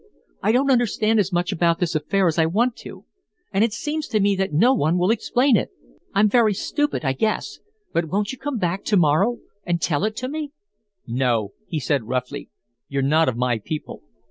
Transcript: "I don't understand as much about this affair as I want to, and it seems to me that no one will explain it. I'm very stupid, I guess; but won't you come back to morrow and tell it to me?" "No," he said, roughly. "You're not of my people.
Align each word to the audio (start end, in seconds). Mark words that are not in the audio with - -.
"I 0.41 0.51
don't 0.51 0.71
understand 0.71 1.19
as 1.19 1.31
much 1.31 1.51
about 1.51 1.77
this 1.77 1.93
affair 1.93 2.25
as 2.25 2.39
I 2.39 2.47
want 2.47 2.75
to, 2.77 3.05
and 3.53 3.63
it 3.63 3.71
seems 3.71 4.07
to 4.07 4.19
me 4.19 4.35
that 4.35 4.51
no 4.51 4.73
one 4.73 4.97
will 4.97 5.11
explain 5.11 5.55
it. 5.55 5.69
I'm 6.15 6.27
very 6.27 6.55
stupid, 6.55 7.05
I 7.05 7.13
guess; 7.13 7.59
but 7.93 8.05
won't 8.09 8.31
you 8.31 8.39
come 8.39 8.57
back 8.57 8.83
to 8.85 8.97
morrow 8.97 9.37
and 9.63 9.79
tell 9.79 10.03
it 10.03 10.15
to 10.15 10.27
me?" 10.27 10.53
"No," 11.05 11.53
he 11.67 11.79
said, 11.79 12.05
roughly. 12.07 12.49
"You're 12.87 13.03
not 13.03 13.29
of 13.29 13.37
my 13.37 13.59
people. 13.59 14.01